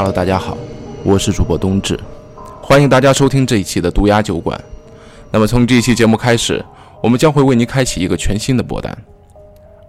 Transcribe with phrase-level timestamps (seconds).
[0.00, 0.56] Hello，大家好，
[1.04, 2.00] 我是主播冬至，
[2.62, 4.58] 欢迎大家收听这一期的毒鸦酒馆。
[5.30, 6.64] 那么从这一期节目开始，
[7.02, 8.96] 我们将会为您开启一个全新的播单，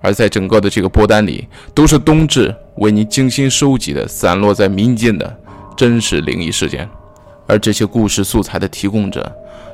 [0.01, 5.33] 而在整个的这个播单里，都是冬至为您精心收集的散落在民间的
[5.77, 6.89] 真实灵异事件，
[7.47, 9.31] 而这些故事素材的提供者，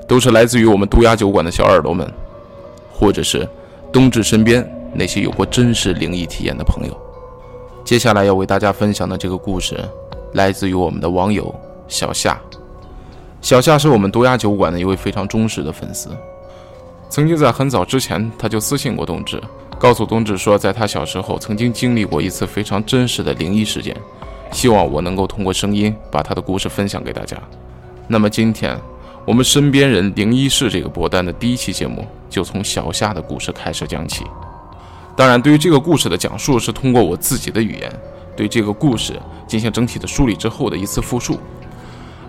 [0.07, 2.07] 都是来自于我们毒鸦酒馆的小耳朵们，
[2.91, 3.49] 或者是
[3.91, 4.63] 冬至身边
[4.93, 6.95] 那些有过真实灵异体验的朋友。
[7.83, 9.83] 接下来要为大家分享的这个故事。
[10.37, 11.53] 来自于我们的网友
[11.87, 12.39] 小夏，
[13.41, 16.09] 小夏是我们毒鸦酒馆的一位非常忠实的粉丝。
[17.09, 19.41] 曾经在很早之前，他就私信过冬至，
[19.79, 23.97] 告诉冬至说，在他小时候曾经经历过一次非常真实的灵异事件，
[24.51, 27.35] 希望我能够通过声音把他的故事分享给大家。
[28.07, 28.79] 那么今天，
[29.25, 34.23] 我们身边人灵异事这个播单的第一期节目就从小夏的故事开始讲起。
[35.15, 37.91] 当然，对于这个故事的讲述是通过我自己的语言。
[38.37, 41.39] 对这个故事进行整体的梳理之后的一次复述。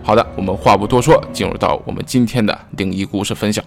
[0.02, 3.62] 好的，我们话不多说，进入到我们今天的灵异故事分享。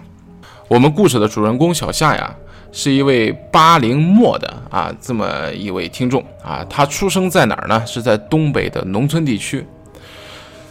[0.68, 2.36] 我们故事的主人公小夏呀，
[2.72, 6.66] 是一位八零末的啊这么一位听众啊。
[6.68, 7.86] 他出生在哪儿呢？
[7.86, 9.64] 是在东北的农村地区。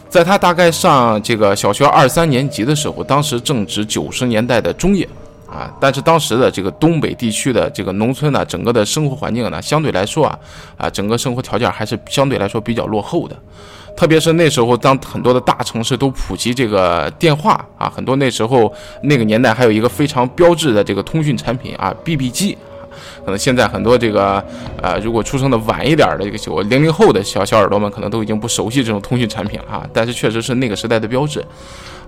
[0.09, 5.07] 在他大概上这个小学二三年级的时候，当时正值九十年代的中叶。
[5.51, 10.39] 啊，但是当时的这个东北地区的这个农村呢，整个的生活环境呢，相对来说啊，
[10.77, 13.35] 啊，整个生活条件还是相对来说比较落后的。
[13.97, 22.57] 特别是那时候，当很多的大城市都普及这个电话啊，很多那时候那个年代还有一个非常标志的这个通讯产品啊，BB 机。
[23.25, 24.43] 可能现在很多这个
[24.81, 29.87] 呃，如果出生的晚一点的这个小零零后的小小耳朵们，可能都已经不熟悉这种通讯产品了哈。
[29.93, 31.43] 但是确实是那个时代的标志。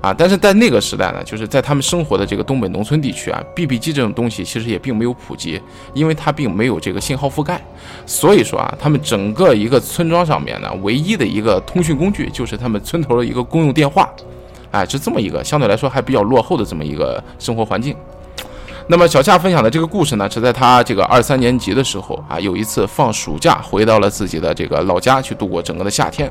[0.04, 5.62] 啊，但是在那个时代呢，就是在他们生活的这个东北农村地区啊，BB 机这种东西其实也并没有普及，
[5.94, 7.62] 因为它并没有这个信号覆盖，
[8.06, 14.10] 所以说啊，他们整个一个村庄上面呢，唯一的一个通讯工具就是他们村头的一个公用电话，
[14.72, 17.96] 哎，是这么一个相对来说还比较落后的这么一个生活环境。
[18.88, 26.30] 那么小夏分享的这个故事呢，是在他这个二三年级的时候啊，有一次放暑假回到了自己的这个老家去度过整个的夏天。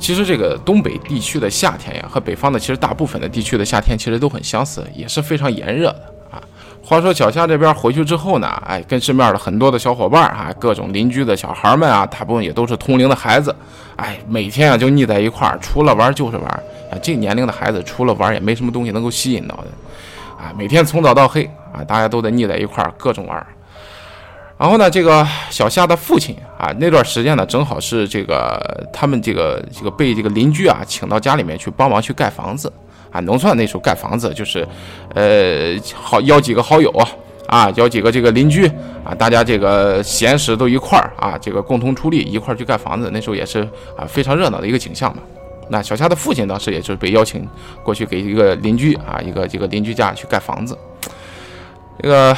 [0.00, 6.42] 其实这个东北地区的夏天呀，和北方的其实大部分的地区的夏天其实都很相似，也是非常炎热的啊。
[6.82, 13.54] 话说小夏这边回去之后呢，哎，跟身边的很多的小伙伴啊，各种邻居的小孩们啊，大部分也都是同龄的孩子，
[13.96, 16.46] 哎，每天啊就腻在一块儿，除了玩就是玩
[16.90, 16.98] 啊。
[17.02, 20.50] 这年龄的孩子除了玩也没什么东西能够吸引到的啊。
[20.56, 21.44] 每天从早到黑
[21.74, 23.46] 啊，大家都在腻在一块儿，各种玩。
[24.60, 32.70] 然后呢，这个小夏的父亲啊，那段时间呢，正好是这个他们这个这个被这个邻居啊请到家里面去帮忙去盖房子
[33.10, 33.20] 啊。
[33.20, 34.68] 农村那时候盖房子就是，
[35.14, 36.92] 呃，好邀几个好友
[37.46, 38.66] 啊，邀几个这个邻居
[39.02, 43.08] 啊，大家这个闲时都一块儿啊，这个共同出力一块儿去盖房子。
[43.10, 43.62] 那时候也是
[43.96, 45.22] 啊非常热闹的一个景象嘛。
[45.70, 47.48] 那小夏的父亲当时也就是被邀请
[47.82, 50.76] 过去给一个邻居啊，一个这个邻居家去盖房子，
[52.02, 52.36] 这个。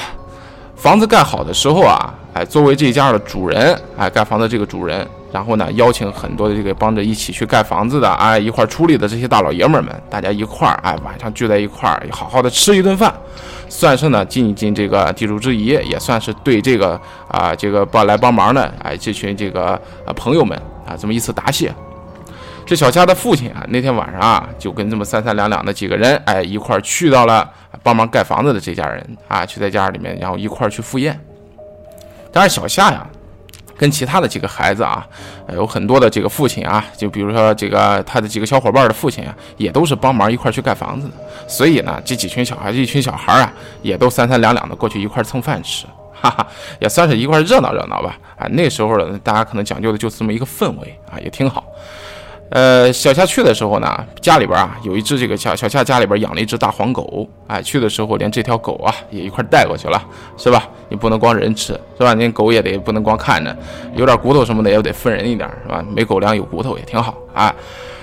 [0.83, 13.15] 房子盖好的时候啊，哎，作为这家的主人，哎，盖房子这个主人，然后呢，邀请很多的这个帮着一起去盖房子的，哎，一块出力的这些大老爷们们，大家一块儿，哎，晚上聚在一块儿，好好的吃一顿饭，
[13.69, 21.73] 算是呢尽一尽这个地主之谊，也算是对这个啊这个帮来帮忙的，哎，这群这个啊朋友们啊这么一次答谢。
[22.65, 27.49] 这小夏的父亲啊，那天晚上啊，就跟这么三三两两的几个人，哎，一块儿去到了
[27.83, 31.19] 帮忙盖房子的这家人啊，去在家里面，然后一块儿去赴宴。
[32.33, 33.07] 但是小夏呀，
[33.77, 35.07] 跟其他的几个孩子啊，
[35.53, 41.15] 有很多的这个父亲啊，就比如说这个他的几个小伙伴的父亲啊，也都是帮忙一块儿去盖房子的。
[41.49, 43.53] 所以呢，这几群小孩，这一群小孩啊，
[43.83, 46.47] 也都三三两两的过去一块儿蹭饭吃，哈哈，
[46.79, 48.17] 也算是一块热闹热闹吧。
[48.39, 51.65] 啊，那时候呢大家可能讲究的就是这么一个氛围啊，也挺好。
[52.55, 59.99] 呃，小夏去的时候呢，家里边啊有一只这个小小夏家里边养了一只大黄狗，哎，去的时候连这条狗啊也一块带过去了，
[60.37, 60.69] 是吧？
[60.91, 62.13] 你不能光人吃，是吧？
[62.13, 63.57] 你狗也得不能光看着，
[63.97, 65.83] 有点骨头什么的也得分人一点，是吧？
[65.97, 67.55] 没狗粮有骨头也挺好啊。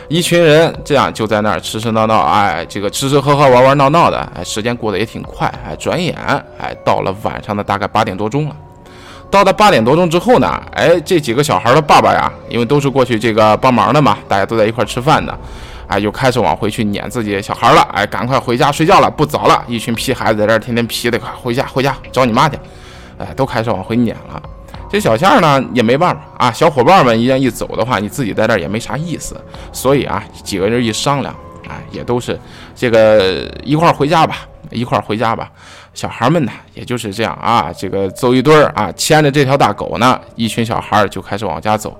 [0.07, 6.15] 一群人这样就在那儿吃吃闹闹，哎，这个吃吃喝喝玩玩闹闹的，哎，时间过得也挺快，哎，转眼
[6.57, 8.55] 哎到了晚上的大概八点多钟了。
[9.31, 15.37] 到了八点多钟之后呢，哎，这几个小孩的爸爸呀，因为都是过去这个帮忙的嘛，大家都在一块吃饭的，
[15.87, 22.57] 哎，又开始往回去撵自己小孩了，哎，赶快回家睡觉了，不早了，一群皮孩子在这儿天天皮的，快回家回家找你妈去，
[23.19, 24.41] 哎，都开始往回撵了。
[24.89, 29.39] 这小夏呢也没办法啊，小伙伴们一愿意走的话，你自己在这儿也没啥意思，
[29.71, 31.35] 所以啊，几个人一商量，
[31.67, 32.39] 哎，也都是
[32.75, 34.37] 这个一块回家吧。
[34.71, 35.49] 一块回家吧。
[35.93, 41.97] 小孩们呢，也就是这样啊，这个走一堆儿啊，牵着这条大狗呢，一群小孩就开始往家走。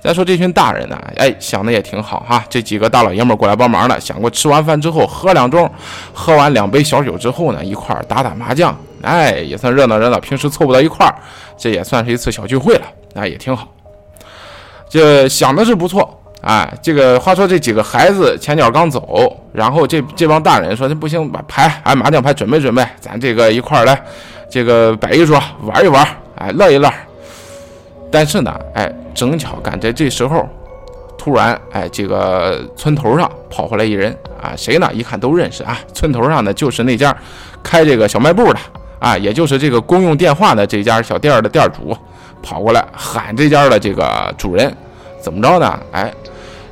[0.00, 5.68] 再说这群大人呢，哎，想的也挺好哈，这几个大老爷们过来帮忙了，想过吃完饭之后喝两盅，
[6.14, 10.18] 喝完两杯小酒之后呢，一块儿打打麻将，哎，也算热闹热闹。
[10.20, 11.14] 平时凑不到一块儿，
[11.58, 13.68] 这也算是一次小聚会了，那也挺好。
[14.88, 16.16] 这想的是不错。
[16.42, 24.02] 哎，这个话说这几个孩子前脚刚走，然后这这帮大人说：“这不行，把牌，哎，麻将牌准备准备，咱这个一块儿来，
[24.48, 26.06] 这个摆一桌玩一玩，
[26.36, 26.90] 哎，乐一乐。”
[28.10, 30.48] 但是呢，哎，正巧赶在这时候，
[31.18, 34.90] 突然，哎，这个村头上跑回来一人啊，谁呢？
[34.94, 37.14] 一看都认识啊，村头上呢就是那家
[37.62, 38.58] 开这个小卖部的
[38.98, 41.94] 啊，也就是这个公用电话的这家小店的店主，
[42.42, 44.74] 跑过来喊这家的这个主人，
[45.20, 45.78] 怎么着呢？
[45.92, 46.10] 哎。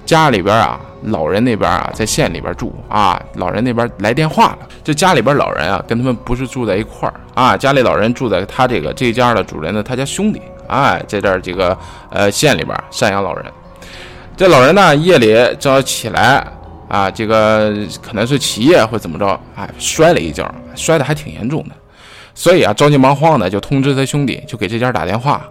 [0.09, 4.59] 家里边啊，老人那边啊，在县里边住啊，老人那边来电话了。
[4.83, 11.77] 这家里边老人啊，跟他们不是住在一块儿啊，家里老人住在他这个这家的主人的他家兄弟，哎，在这儿这个
[12.09, 13.45] 呃县里边赡养老人。
[14.35, 16.43] 这老人呢，夜里正要起来
[16.89, 17.71] 啊，这个
[18.01, 21.75] 可能是起夜或怎么着，哎，摔了一跤，摔的还挺严重的，
[22.35, 25.45] 所以啊，着急忙慌的就通知他兄弟，就给这家打电话。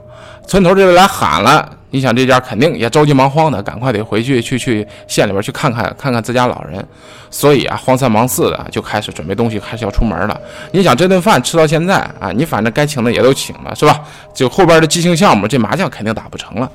[0.47, 6.85] 村头这边来喊了，你想这家肯定也着急忙慌的，赶快得回去去去县里边去看看看看自家老人，
[7.29, 10.39] 所以啊，慌三忙四的就开始准备东西，开始要出门了。
[10.71, 14.01] 你想这顿饭吃到现在啊，你反正该请的也都请了，是吧？
[14.33, 16.69] 就后边的即兴项目，这麻将肯定打不成了。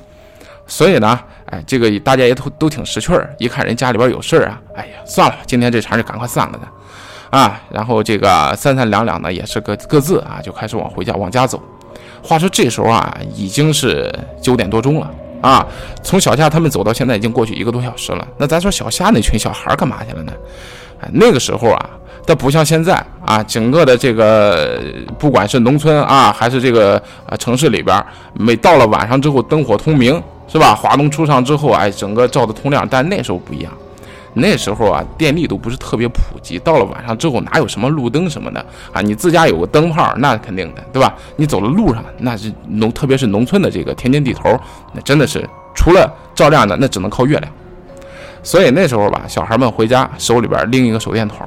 [0.65, 11.61] 所以呢，哎，这个大家也都都挺识趣儿，一看人家里边有事儿啊，哎呀，算了，今天这场就赶快散了的，啊，然后这个三三两两的也是各各自啊，就开始往回家往家走。
[12.23, 14.11] 话说这时候啊，已经是
[14.41, 15.11] 九点多钟了
[15.41, 15.67] 啊。
[16.01, 18.27] 从小夏他们走到现在已经过去一个多小时了。
[18.37, 20.31] 那咱说小夏那群小孩干嘛去了呢？
[21.01, 21.89] 哎，那个时候啊，
[22.25, 24.81] 它不像现在啊，整个的这个
[25.19, 26.95] 不管是农村啊，还是这个
[27.27, 28.03] 啊城市里边，
[28.33, 30.73] 每到了晚上之后灯火通明，是吧？
[30.73, 32.87] 华灯初上之后，哎，整个照的通亮。
[32.89, 33.73] 但那时候不一样。
[34.33, 39.01] 那时候啊，电力都不是特别普及，到了晚上之后，哪有什么路灯什么的啊？
[39.01, 41.15] 你自家有个灯泡，那肯定的，对吧？
[41.35, 44.59] 你走的路上，那是农，特别是农村的这个田间地头，
[44.93, 47.51] 那真的是除了照亮的，那只能靠月亮。
[48.41, 51.45] 所以那时候吧，小孩们回家手里边拎一个手电筒，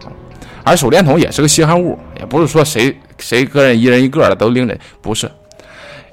[0.62, 5.30] 而手电筒也是个稀罕物，也不是说谁谁个人一人一个的都拎着，不是。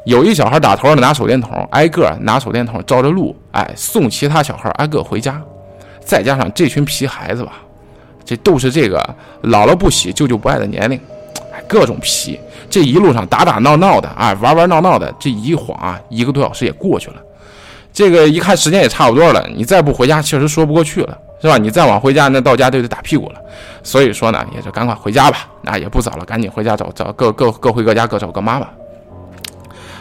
[0.06, 5.42] 有一小孩打头的拿手电筒，挨个拿手电筒照着路，哎，送其他小孩挨个回家。
[6.06, 7.54] 再加上这群皮孩子吧，
[8.26, 8.98] 这都是这个
[9.44, 11.00] 姥姥不喜、舅舅不爱的年龄，
[11.68, 12.40] 各种皮。
[12.70, 17.18] 这一路上打打闹闹的，哎，玩玩闹闹的，这一晃啊，一个多小时也过去了。
[17.92, 21.58] 这个一看时间也差不多了，你再不回家，确实说不过去了，是吧？
[21.60, 23.36] 你再往回家，那到家就得打屁股了。
[23.84, 28.74] 所以说呢，也就赶快回家吧，那也不早了，赶紧回家找找各各各回各家，各找各妈吧。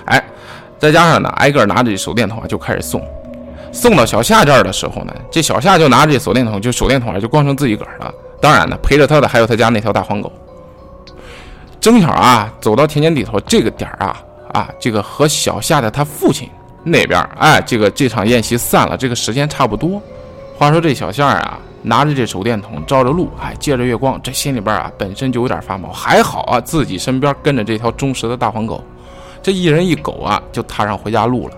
[0.06, 0.24] 哎，
[0.78, 3.06] 再加上呢，挨个拿着手电筒啊，就开始送。
[3.72, 8.12] 送到小夏这儿的时候呢，这小夏就拿着手电筒，就手电筒啊，就光成自己个儿了。
[8.40, 10.30] 当然呢，陪着他的还有他家那条大黄狗。
[11.80, 14.22] 正巧啊，走到田间地头这个点儿啊
[14.52, 16.48] 啊，这个和小夏的他父亲
[16.84, 20.00] 那边，哎，这个这场宴席散了，这个时间差不多。
[20.58, 25.88] 话说这小夏啊，拿着这手电筒照着路，哎，借着月光，这心里边啊本身就有点发毛。
[25.90, 28.84] 还好啊，自己身边跟着这条忠实的大黄狗，
[29.42, 31.54] 这一人一狗啊，就踏上回家路了。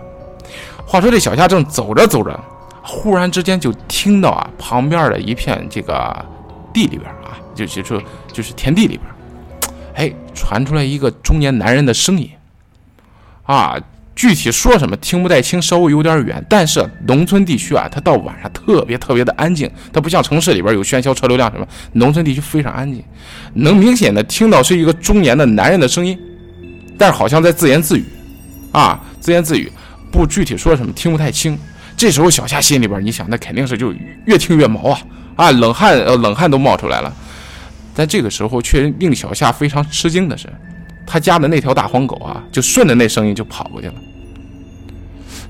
[0.87, 2.39] 话说这小夏正走着走着，
[2.83, 6.25] 忽然之间就听到啊，旁边的一片这个
[6.73, 8.01] 地里边啊，就就说
[8.33, 12.31] 就是田地里边，哎，传出来一个中年男人的声音，
[13.45, 13.77] 啊，
[14.15, 16.45] 具体说什么听不太清，稍微有点远。
[16.49, 23.03] 但是农村地区啊，它到晚上特别特别的安静，它不像城市里边有喧嚣车流量什么，农村地区非常安静，
[23.55, 26.17] 能明显的听到是一个中年的男人的声音，
[26.99, 28.05] 但是好像在自言自语，
[28.71, 29.73] 啊，自言自语。
[30.15, 31.59] 不具体说什么听不太清，
[31.97, 33.93] 这时候小夏心里边，你想那肯定是就
[34.27, 35.01] 越听越毛啊
[35.35, 37.13] 啊，冷汗呃冷汗都冒出来了。
[37.97, 40.49] 但这个时候却令小夏非常吃惊的是，
[41.05, 43.95] 他家的那条大黄狗啊，就顺着那声音就跑过去了。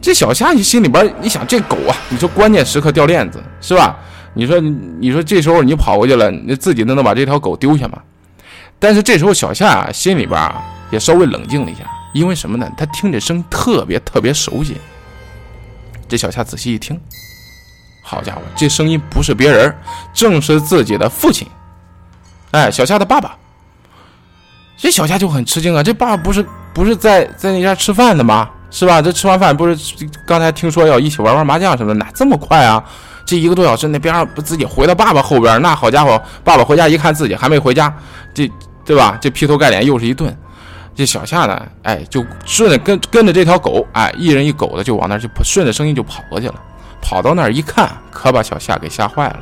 [0.00, 3.98] 这小夏心里边，你想这狗啊，你说关键时刻掉链子是吧？
[4.32, 7.98] 你说你说这时候你跑过去了，你自己能能把这条狗丢下吗？
[8.78, 11.80] 但是这时候小夏啊心里边啊也稍微冷静了一下。
[12.14, 12.70] 因为什么呢？
[12.78, 14.78] 他听这声特别特别熟悉。
[16.08, 16.98] 这小夏仔细一听，
[18.02, 19.76] 好家伙，这声音不是别人，
[20.12, 21.46] 正是自己的父亲。
[22.52, 23.36] 哎，小夏的爸爸。
[24.76, 28.48] 这小夏就很吃惊啊，这爸爸不是不是在在那家吃饭的吗？
[28.70, 29.02] 是吧？
[29.02, 29.76] 这吃完饭不是
[30.26, 32.84] 刚才听说要一起玩玩麻将什么的，哪这么快啊？
[33.24, 37.92] 这一个多小时，那边不自己回到爸爸后边，那好家伙，爸爸回家一看自己还没回家，
[38.34, 38.50] 这
[38.84, 39.18] 对吧？
[39.20, 40.36] 这劈头盖脸又是一顿。
[40.94, 46.54] 这小夏呢，哎，就顺着跟跟着这条狗，哎，一人一狗的就往那儿就顺着声音就跑过去了。
[47.02, 49.38] 跑到那儿一看，可把小夏给吓坏了。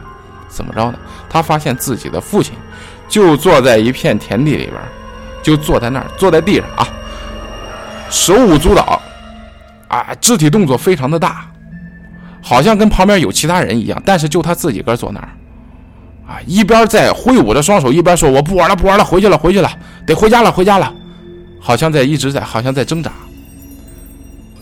[0.49, 0.99] 怎么着呢？
[1.29, 2.55] 他发现自己的父亲
[3.09, 4.75] 就坐在一片田地里边，
[5.43, 6.89] 就坐在那儿，坐在地上啊，
[8.11, 9.01] 手舞足蹈，
[9.89, 11.47] 啊，肢体动作非常的大。
[12.43, 15.29] 好像跟旁边有其他人一样，但是就他自己个坐那儿，
[16.27, 19.71] 啊，一边在挥舞着双手，一边说：“我不玩了，不玩了，回去了，回去了，
[20.05, 20.93] 得回家了，回家了。”
[21.63, 23.11] 好像在一直在，好像在挣扎。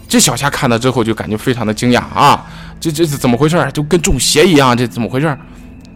[0.07, 2.47] 这小夏看到之后就感觉非常的惊讶啊，
[2.78, 3.71] 这这是怎么回事？
[3.73, 5.26] 就跟中邪一样，这怎么回事？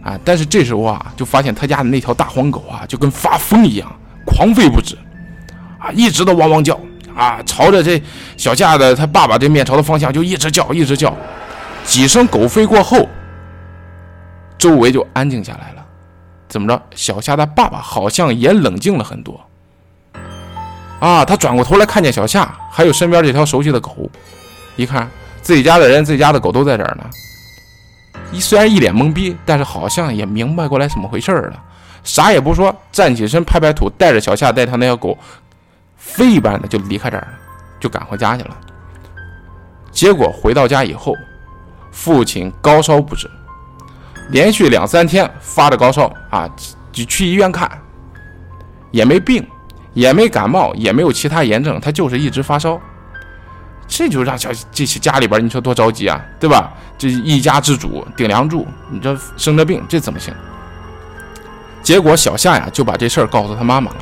[0.03, 0.17] 啊！
[0.23, 3.91] 但是这时候啊，就发现他家的那条大黄狗啊，就跟发疯一样，
[4.25, 4.95] 狂吠不止，
[5.79, 6.79] 啊，一直都汪汪叫，
[7.15, 8.01] 啊，朝着这
[8.37, 11.15] 小夏的他爸爸这面朝的方向就一直叫，一直叫。
[11.83, 13.07] 几声狗吠过后，
[14.57, 15.85] 周围就安静下来了。
[16.47, 16.81] 怎么着？
[16.95, 19.44] 小夏的爸爸好像也冷静了很多。
[21.05, 24.09] 啊，他转过头来看见小夏，还有身边这条熟悉的狗，
[24.75, 25.07] 一看
[25.43, 27.03] 自己家的人、自己家的狗都在这儿呢。
[28.31, 31.63] 一虽然一脸懵逼，但是好像也明白过来怎么回事了，
[32.03, 35.15] 啥也不说，站起身拍拍土，带着小夏带他那条狗，
[35.95, 37.27] 飞一般的就离开这儿了，
[37.79, 38.57] 就赶回家去了。
[39.91, 41.13] 结果回到家以后。
[41.91, 43.31] 父亲高烧不止，
[44.29, 46.45] 连续两三天发着高烧啊，
[46.91, 47.71] 就去医院看，
[48.91, 49.47] 也没病，
[49.95, 52.79] 也没感冒，也没有其他炎症，他就是一直发烧。
[53.87, 56.71] 这就让小这些家里边，你说多着急啊，对吧？
[56.97, 60.33] 这一家之主顶梁柱，你这生着病，这怎么行？
[61.81, 63.97] 结果小夏呀就把这事儿告诉他妈妈了，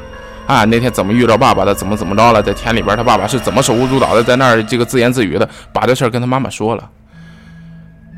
[0.47, 6.89] 啊，那天怎么遇到爸爸的，怎么怎么着了，在田里边，他爸爸是怎么手舞足蹈的，在那儿这个自言自语的，把这事儿跟他妈妈说了。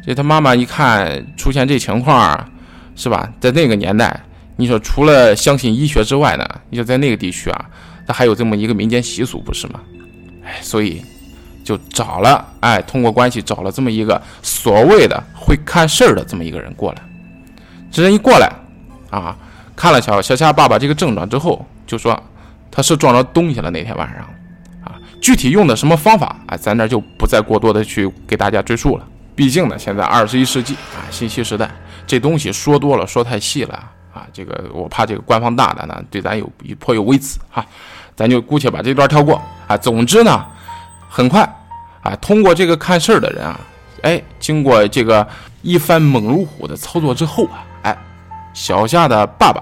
[0.06, 2.48] 这他妈妈一看出现这情况，
[2.96, 3.28] 是吧？
[3.40, 4.24] 在那个年代，
[4.58, 7.66] 你说除了相信医学之外呢，你说在那个地区啊，
[8.08, 9.82] 他还有这么一个民间习俗，不是吗？
[10.46, 11.02] 哎，所以
[11.64, 17.02] 就找了，哎，通过关系找了这么一个所谓的会看事儿的这么一个人过来。
[17.92, 18.50] 这人一过来，
[19.10, 19.36] 啊，
[19.76, 22.22] 看了小小夏爸爸这个症状之后，就说
[22.72, 24.20] 他是撞着东西了那天晚上，
[24.84, 29.08] 啊，具体用的什么方法，啊，咱这就不再过多的去给大家赘述了。
[29.36, 31.70] 毕竟呢，现在二十一世纪啊，信息时代，
[32.08, 37.66] 这东西说多了，说太细了啊，这个我怕这个官方大的呢，对咱有颇有微词哈，
[38.16, 39.76] 咱就姑且把这段跳过啊。
[39.76, 40.46] 总之呢，
[41.10, 41.42] 很快
[42.02, 43.60] 啊，通过这个看事儿的人啊，
[44.04, 45.28] 哎，经过这个
[45.62, 47.98] 一番猛如虎的操作之后啊，哎，
[48.54, 49.62] 小夏的爸爸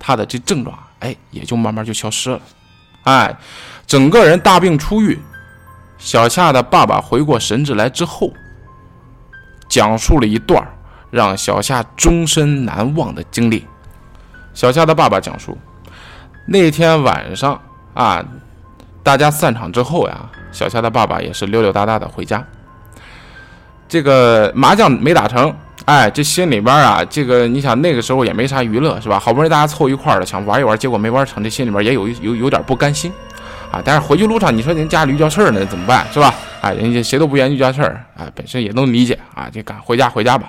[0.00, 2.40] 他的这症状哎，也就慢慢就消失了，
[3.04, 3.36] 哎，
[3.86, 5.16] 整个人大病初愈。
[5.96, 8.32] 小夏的爸爸回过神智来之后。
[9.66, 10.62] 讲述了一段
[11.14, 13.64] 让小夏终身难忘的经历。
[14.52, 15.56] 小夏的爸爸讲述，
[16.48, 17.60] 那天晚上
[17.94, 18.24] 啊，
[19.00, 22.44] 大家散场之后呀，小夏的爸爸也是溜溜达达的回家。
[23.88, 25.54] 这个麻将没打成，
[25.84, 29.16] 哎，这心里边啊，这个你想那个时候也没啥娱乐是吧？
[29.16, 33.12] 好不容易大家凑一块了，想玩一玩，结果没玩成，这心里边也有有有点不甘心。
[33.70, 33.82] 啊！
[33.84, 36.06] 但是回去路上，你说人家里遇叫事儿呢，怎么办？
[36.12, 36.32] 是吧？
[36.60, 39.50] 啊，人家谁都不愿意遇叫事儿，啊，本身也能理解啊。
[39.50, 40.48] 就赶回家，回家吧。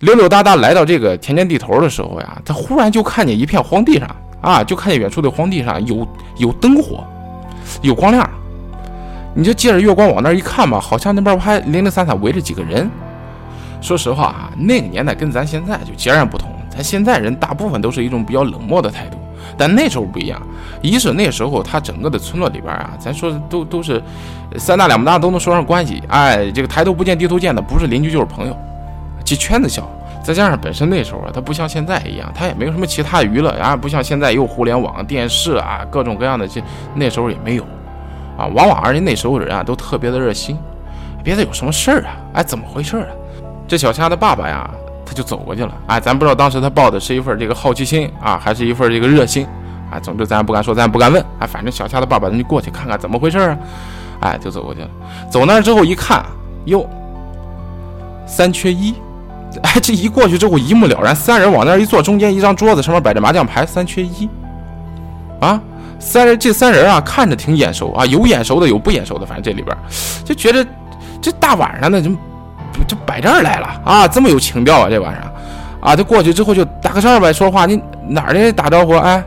[0.00, 4.08] 溜溜达达来到这个田间地头的时候呀，他忽然就看见一片荒地上，
[4.40, 7.04] 啊，就看见远处的荒地上有有灯火，
[7.82, 8.28] 有光亮。
[9.34, 12.88] 你就借着月光往那儿一看吧，好像那边还零零散散围着几个人。
[13.80, 16.50] 说实话啊，那个年代跟咱现在就截然不同。
[16.70, 19.18] 咱现在人大部分都是一种比较冷漠的态度。
[19.56, 20.40] 但那时候不一样，
[20.80, 24.00] 一是那时候他整个的村落里边啊，咱说都都是
[24.56, 28.56] 三大两不大都能说上关系，哎，这个抬头不见低头见的，不是邻居就是朋友，
[29.28, 29.86] 其圈子小，
[30.24, 36.62] 再加上本身那时候啊，他不像现在一样，他也没有什么其他娱乐啊，不像现在有互联网、电视啊，各种各样的，这
[36.94, 37.62] 那时候也没有。
[38.38, 40.56] 啊，往往而且那时候人啊都特别的热心，
[41.22, 43.06] 别的有什么事儿啊，哎，怎么回事啊？
[43.66, 44.70] 这小夏的爸爸呀。
[45.04, 49.46] 他就走过去了，哎，咱不知道当时他抱的是一份这个好奇心啊，还是一份这个热心，
[49.90, 53.58] 啊，总之咱不敢说，咱不敢问，啊，反正小夏的爸爸，咱就过去看看怎么回事啊，
[54.20, 54.88] 哎，就走过去了。
[55.30, 56.22] 走那儿之后一看，
[56.66, 56.86] 哟，
[58.26, 58.94] 三缺一，
[59.62, 64.28] 哎，这一过去之后一目了然，三人往那儿一坐，中间一张桌子上面摆着麻将牌，三缺一，
[65.40, 65.60] 啊，
[65.98, 69.76] 三人这三人啊，看着挺眼熟啊，有眼熟的，有不眼熟的，反正这里边
[70.24, 70.66] 就觉得
[71.20, 72.10] 这大晚上的就。
[72.86, 74.06] 就摆这儿来了啊！
[74.06, 75.24] 这么有情调啊，这晚上，
[75.80, 78.94] 啊，他过去之后就打个招呼呗，说话你哪儿的打招呼？
[78.94, 79.20] 哎，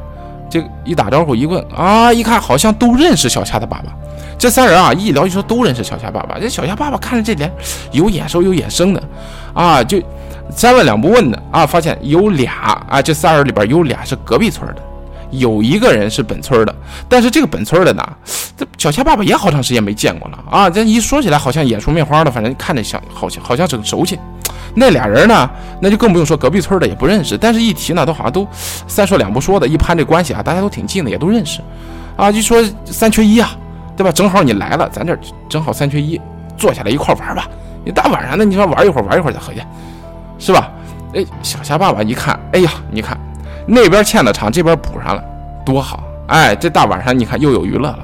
[0.50, 3.92] 这一打招呼一问啊，一看好像都认识小夏的爸爸，
[4.38, 6.40] 这三人啊，一聊一说都认识小夏爸爸。
[6.40, 7.52] 这小夏爸爸看着这脸，
[7.92, 9.04] 有眼熟有眼生的，
[9.54, 10.02] 啊，就
[10.50, 12.54] 三问两不问的啊，发现有俩
[12.90, 14.82] 啊，这仨人里边有俩是隔壁村的。
[15.32, 16.76] 有一个人是本村的，
[17.08, 18.06] 但是这个本村的呢，
[18.58, 20.70] 这小夏爸爸也好长时间没见过了啊！
[20.70, 24.20] 这一说起来好像眼熟面花的，反正看着像好像好像很熟悉。
[24.76, 28.46] 那俩人呢，那就更不用说隔壁村的也不认识，但是一提呢，都好像都
[28.90, 31.62] 三说两不说的，一攀这关系啊，大家都挺近的，也都认识
[32.18, 32.30] 啊。
[32.30, 33.56] 就说三缺一啊，
[33.96, 34.12] 对吧？
[34.12, 35.18] 正好你来了，咱这
[35.48, 36.20] 正好三缺一，
[36.58, 37.48] 坐下来一块玩吧。
[37.84, 39.62] 你大晚上的，你说玩一会儿玩一会儿再回去，
[40.38, 40.70] 是吧？
[41.14, 43.18] 哎，小夏爸爸一看，哎呀，你看。
[43.68, 45.24] 那边欠的场，这边补上了，
[45.64, 46.04] 多好！
[46.28, 48.00] 哎，这大晚上你看又有娱乐了。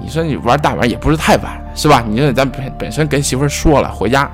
[0.00, 2.02] 你说你玩大晚也不是太晚，是吧？
[2.06, 4.28] 你说咱本本身跟媳妇说了回家，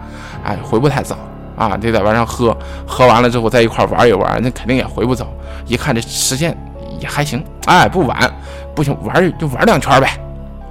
[0.44, 1.16] 哎，回不太早
[1.56, 5.26] 啊，得在晚上喝，喝完了之后在一块玩一玩，那肯定也回不早。
[5.66, 6.56] 一看这时间
[7.00, 8.30] 也还行，哎，不晚，
[8.74, 10.16] 不行玩就玩两圈呗，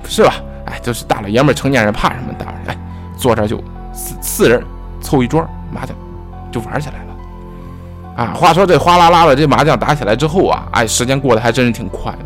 [0.06, 0.36] 是吧？
[0.65, 2.34] 哎，就是大老爷们成年人怕什么？
[2.38, 2.77] 大晚上哎，
[3.18, 3.62] 坐这就
[3.93, 4.63] 四四人
[5.01, 5.95] 凑一桌麻将，
[6.51, 8.24] 就玩起来了。
[8.24, 12.19] 啊，话说这哗啦啦的这麻将打起来之后啊，哎，时间过得还真是挺快的。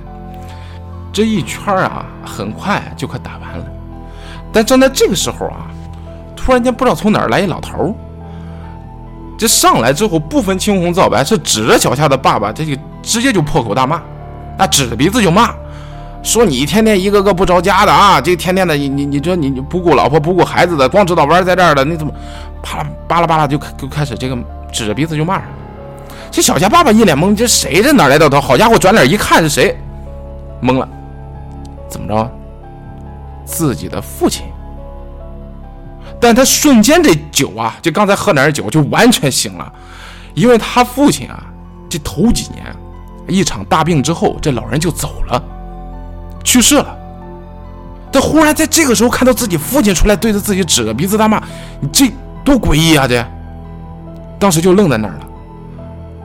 [1.13, 3.65] 这一圈啊，很快就快打完了。
[4.51, 5.67] 但正在这个时候啊，
[6.35, 7.95] 突然间不知道从哪儿来一老头，
[9.37, 14.01] 这上来之后不分青红皂白，是指着脚下的爸爸，这就直接就破口大骂，
[14.57, 15.53] 那指着鼻子就骂，
[16.25, 22.11] 说你天天一个个不着家的啊，这天天的你你你这你不顾老婆不顾孩子的，光知道玩在这儿的，你怎么
[22.63, 24.35] 啪啦巴拉巴拉就就开始这个
[24.73, 25.43] 指着鼻子就骂上。
[26.31, 27.81] 这小夏爸爸一脸懵，这谁？
[27.83, 28.41] 这哪来的头？
[28.41, 29.77] 好家伙，转脸一看是谁，
[30.63, 30.89] 懵了。
[31.87, 32.31] 怎么着？
[33.45, 34.43] 自己的父亲。
[36.19, 39.71] 但他瞬间这酒啊，就刚才喝点酒就完全醒了，
[40.33, 41.45] 因为他父亲啊，
[41.87, 42.65] 这头几年
[43.27, 45.41] 一场大病之后，这老人就走了，
[46.45, 46.97] 去世了。
[48.09, 51.41] 他忽然在这个时候看到自己父亲出来对着自己指着鼻子大骂，
[51.81, 52.09] 你这
[52.45, 53.05] 多诡异啊！
[53.05, 53.21] 这，
[54.39, 55.19] 当时就愣在那儿了。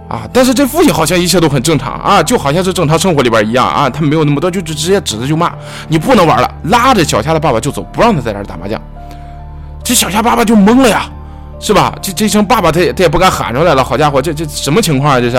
[0.09, 0.29] 啊！
[0.33, 5.53] 但是这父亲好像一切都很正常啊，就好像是正常生活里边一样啊，他没有那么多，就就直接指着就骂
[5.87, 8.81] 你不能玩了，拉着小夏的爸爸就走，不让他在这打麻将。
[9.85, 11.09] 这小夏爸爸就懵了呀，
[11.61, 11.95] 是吧？
[12.03, 13.85] 这这声爸爸他也他也不敢喊出来了。
[13.85, 15.21] 好家伙，这这什么情况啊？
[15.21, 15.37] 这是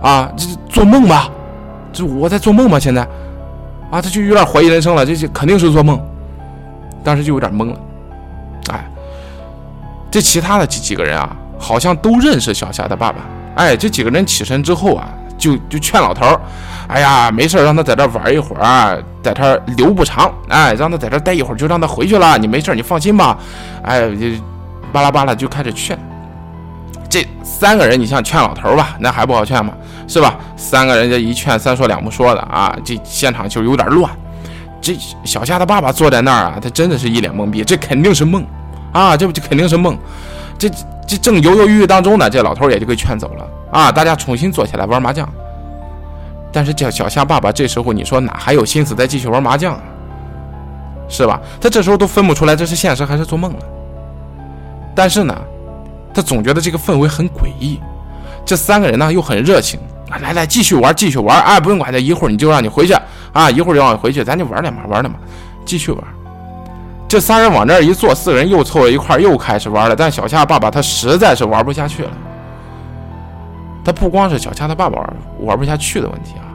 [0.00, 1.28] 啊，这做梦吧？
[1.92, 2.78] 这我在做梦吗？
[2.78, 3.04] 现在
[3.92, 6.00] 啊，他就有点怀疑人生了，这这肯定是做梦。
[7.04, 7.78] 当时就有点懵了。
[8.72, 8.90] 哎，
[10.10, 13.18] 这其他的几几个人啊，好像都认识小夏的爸爸。
[13.56, 16.40] 哎，这几个人起身之后啊，就就劝老头儿，
[16.88, 22.38] 哎呀，没事让他在这玩一会儿，在这留不长，哎，让他在这待一会儿就让他回去了。
[22.38, 23.36] 你没事你放心吧。
[23.82, 24.26] 哎，就
[24.90, 25.98] 巴拉巴拉就开始劝。
[27.10, 29.74] 这三个人，你像劝老头吧，那还不好劝吗？
[30.06, 30.38] 是吧？
[30.56, 34.10] 三个人这一劝三说两不说的啊，这现场就有点乱。
[34.80, 38.44] 这小夏的爸爸坐在那儿啊，他真的是一脸懵逼，这肯定是梦
[38.92, 39.96] 啊，这不这肯定是梦，
[40.58, 40.70] 这。
[41.04, 43.92] 这正犹犹豫豫当中呢，这老头也就给劝走了啊！
[43.92, 45.28] 大家重新坐起来玩麻将。
[46.52, 49.82] 但是这小夏爸爸这时候你说哪还有心思再继续玩麻将啊？
[51.08, 51.38] 是吧？
[51.60, 53.58] 他这时候都分不出来这是现实还是做梦了。
[54.94, 55.36] 但是呢，
[56.14, 57.78] 他总觉得这个氛围很诡异。
[58.46, 59.80] 这三个人呢又很热情，
[60.20, 61.58] 来来继续玩继续玩啊！
[61.58, 62.94] 不用管他，一会儿你就让你回去
[63.32, 65.18] 啊，一会儿就让你回去，咱就玩两把玩两把，
[65.64, 66.02] 继续玩。
[67.08, 69.94] 这三人往那儿一坐，四人又凑到一块，又开始玩了。
[69.94, 72.10] 但小夏爸爸他实在是玩不下去了。
[73.84, 76.48] 他不光是小夏他爸爸玩玩不下去的问题啊，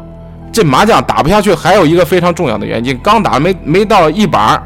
[0.52, 4.62] 这麻将打不下去，还有一个非常重要的原因，刚打没没到一把，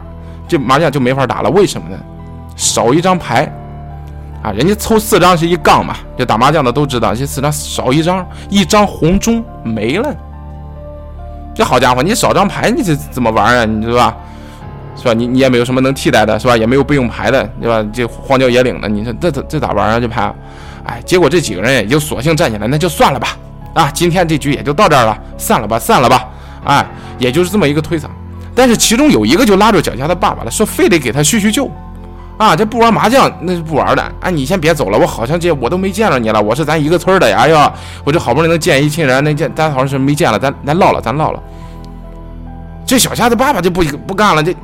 [0.48, 1.50] 这麻将就没法打了。
[1.50, 1.98] 为什么呢？
[2.56, 3.52] 少一张牌
[4.44, 4.52] 啊！
[4.52, 10.16] 人家凑四张是一杠嘛，这打麻将的都知道，这四张少一张，一张红中没了。
[11.54, 13.66] 这好家伙，你少张牌，你这怎么玩啊？
[13.66, 14.18] 你知道吧？
[14.96, 15.14] 是吧？
[15.14, 16.58] 你你也没有什么能替代的，是吧？
[16.58, 17.86] 也没有备用牌的，对吧？
[17.94, 20.00] 这荒郊野岭的，你说这这这咋玩啊？
[20.00, 20.34] 这牌，
[20.86, 23.38] 哎，结果这几个人也就索性站起来，那就算了吧。
[23.74, 26.28] 啊，今天这局也就到这儿了，散了吧，散了吧。
[26.64, 26.86] 哎，
[27.20, 28.06] 也就是这么一个推搡。
[28.54, 31.70] 但是其中有一个就拉住脚下的爸爸了，说非得给他叙叙旧。
[32.42, 34.02] 啊，这不玩麻将那是不玩的。
[34.20, 37.28] 啊，你先别走了，我好像这我都没见着你了，我是咱一个村的。
[37.38, 37.72] 哎呀，
[38.04, 41.40] 我这好不容易能见一亲人，那见咱好像是没见了，咱咱唠了，咱唠了。
[42.84, 44.56] 这小夏的爸爸就不不干了，这。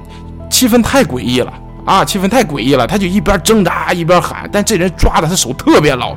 [0.50, 1.54] 气氛太诡异了
[1.86, 2.06] 啊！
[2.06, 6.16] 气氛太诡异了，他就一边挣扎一边喊，但这人抓的他手特别牢，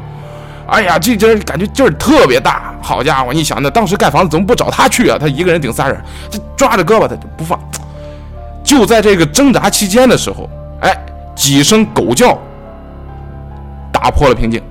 [0.68, 2.72] 哎呀，这人感觉劲儿特别大。
[2.80, 5.18] 好家伙，你想那当时盖房子怎么不找他去啊？
[5.20, 7.58] 他一个人顶仨人，这抓着胳膊他就不放。
[8.62, 10.48] 就在这个挣扎期间的时候，
[11.40, 12.38] 几声狗叫
[13.90, 14.62] 打破了平静。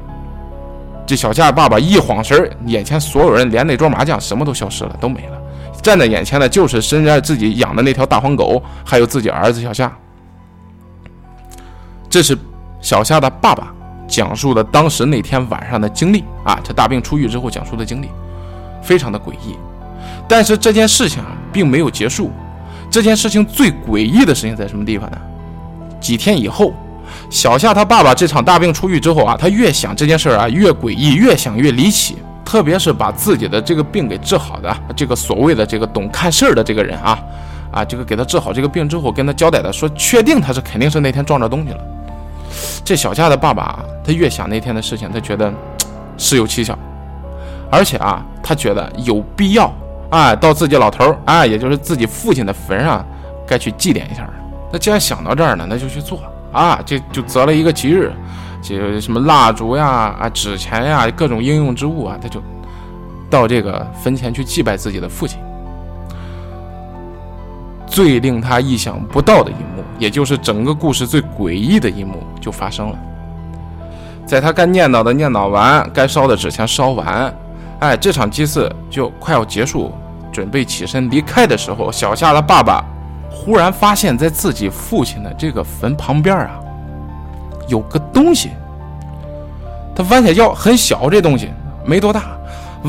[1.04, 5.42] 这小夏爸爸一晃神，眼前所有人连那桌麻将什么都消失了，都没了。
[5.82, 9.92] 站在眼前的就是身在自己养的那条大黄狗，还有自己儿子小夏。
[12.08, 12.38] 这是
[12.80, 13.74] 小夏的爸爸
[14.08, 18.10] 讲述的当时那天晚上的经历啊，这大病初愈之后讲述的经历，
[18.80, 19.58] 非常的诡异。
[20.28, 22.30] 但是这件事情啊，并没有结束。
[22.92, 25.18] 这件事情最诡异的事情在什么地方呢？
[26.00, 26.74] 几天以后，
[27.30, 32.18] 小夏他爸爸这场大病初愈之后啊，他越想这件事儿啊，越诡异，越想越离奇。
[32.46, 37.20] 特别是把自己的这个病给治好的这个所谓的这个懂看事儿的这个人啊，
[37.72, 41.80] 啊，这个给他治好这个病之后，跟他交代的说，确定他是肯定是那天撞着东西了。
[42.84, 45.54] 这小夏的爸爸啊，他越想那天的事情，他觉得
[46.18, 46.76] 事有蹊跷，
[47.70, 49.72] 而且啊，他觉得有必要
[50.10, 53.06] 啊，到自己老头儿啊，也就是自己父亲的坟上，
[53.46, 54.28] 该去祭奠一下。
[54.72, 58.12] 那既然想到这儿呢，那就去做啊，这就择了一个吉日，
[58.62, 62.42] 就什么蜡烛呀、啊纸钱呀、各种应用之物啊，他就
[63.30, 65.40] 到这个坟前去祭拜自己的父亲。
[67.88, 72.96] 最令他意想不到的一幕，也就是整个故事最诡异的一幕，就发生了。
[74.28, 77.34] 在他该念叨的念叨完，该烧的纸钱烧完，
[77.80, 79.92] 哎，这场祭祀就快要结束，
[80.32, 82.86] 准备起身离开的时候，小夏的爸爸
[83.32, 86.60] 忽然发现，在自己父亲的这个坟旁边啊，
[87.68, 88.50] 有个东西。
[89.96, 91.50] 他弯下腰，很小，这东西
[91.86, 92.38] 没多大。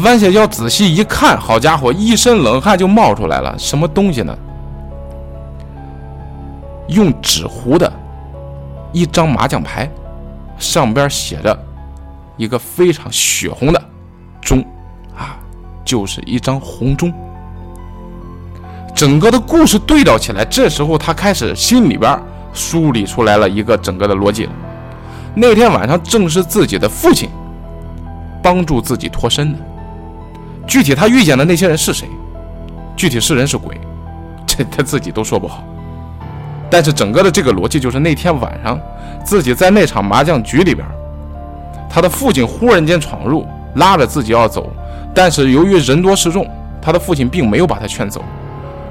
[0.04, 3.58] 弯下腰仔细一看，好家伙，一身冷汗就冒出来了。
[3.58, 4.36] 什么东西呢？
[6.88, 7.92] 用纸糊的
[8.92, 9.90] 一张麻将牌，
[10.58, 11.56] 上边写着
[12.36, 13.82] 一个非常血红的
[14.40, 14.60] 钟，
[15.16, 15.38] 啊，
[15.84, 17.12] 就是一张红钟。
[19.00, 22.20] 整个的故事对照起来，这时候他开始心里边
[22.52, 24.52] 梳理出来了一个整个的逻辑了。
[25.34, 27.30] 那天晚上正是自己的父亲
[28.42, 29.58] 帮助自己脱身的，
[30.66, 32.06] 具体他遇见的那些人是谁，
[32.94, 33.80] 具体是人是鬼，
[34.44, 35.64] 这他自己都说不好。
[36.68, 38.78] 但是整个的这个逻辑就是那天晚上，
[39.24, 40.86] 自己在那场麻将局里边，
[41.88, 44.70] 他的父亲忽然间闯入，拉着自己要走，
[45.14, 46.46] 但是由于人多势众，
[46.82, 48.22] 他的父亲并没有把他劝走，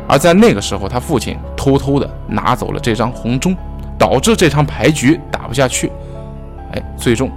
[0.09, 3.55] 而在那个时候，他父亲偷偷的拿走了这张红钟，
[3.95, 5.91] 导致这场牌局打不下去，
[6.73, 7.29] 哎，最终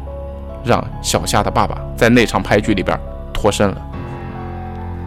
[0.64, 2.98] 让小夏的爸爸在那场牌局里边
[3.30, 3.76] 脱身了。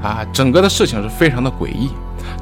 [0.03, 1.89] 啊，整个的事情是非常的诡异。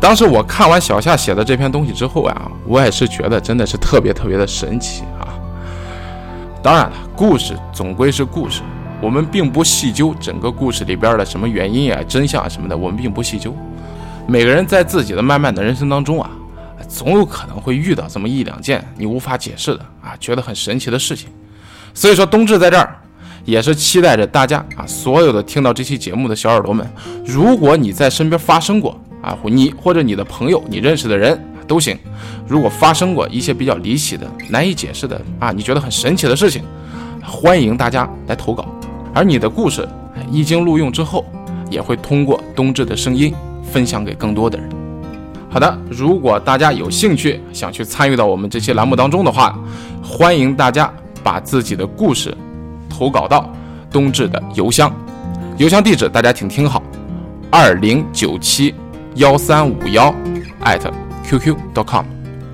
[0.02, 5.32] 当时我看完小夏写的这篇东西之后呀，我也是觉得真的是特别特别的神奇啊。
[6.62, 8.62] 当然了，故事总归是故事，
[9.00, 13.56] 我们并不细究整个故事里边的什么原因啊、真相什么的，我们并不细究。
[14.28, 16.30] 每个人在自己的漫漫的人生当中啊，
[16.88, 21.30] 总有可能会遇到这么一两件你无法解释的啊，觉得很神奇的事情。
[21.94, 22.96] 所以说，冬至在这儿
[23.46, 26.88] 也是期待着大家啊，所有的听到这期节目的小耳朵们，
[27.26, 29.00] 如果你在身边发生过。
[29.24, 31.98] 啊，你或者你的朋友，你认识的人都行。
[32.46, 36.62] 如果发生过一些比较离奇的、难以解释的啊，你觉得很神奇的事情，
[37.24, 38.66] 欢迎大家来投稿。
[39.14, 39.88] 而你的故事
[40.30, 41.26] 一经录用之后，
[41.70, 43.34] 也会通过冬至的声音
[43.72, 44.70] 分享给更多的人。
[45.50, 49.58] 好的，如果大家有兴趣想去参与到我们这期栏目当中的话，
[50.04, 50.92] 欢迎大家
[51.24, 52.36] 把自己的故事
[52.90, 53.52] 投稿到
[53.92, 54.92] 冬至的邮箱，
[55.58, 56.82] 邮箱地址大家请听好：
[57.52, 58.74] 二零九七。
[59.18, 60.12] 幺三五幺
[60.62, 60.92] 艾特
[61.24, 62.04] qq.com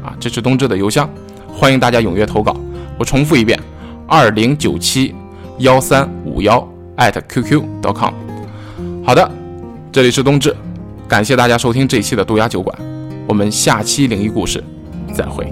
[0.04, 1.10] 啊，这是冬至的邮箱，
[1.48, 2.54] 欢迎大家踊跃投稿。
[2.98, 3.58] 我重复一遍，
[4.06, 5.15] 二零九七
[5.60, 6.67] 幺三五幺
[6.98, 8.13] 艾特 qq.com。
[9.06, 9.32] 好的，
[9.89, 10.54] 这里是冬至，
[11.10, 12.78] 感谢大家收听这一期的杜鸦酒馆，
[13.28, 14.63] 我们下期灵异故事
[15.12, 15.52] 再会。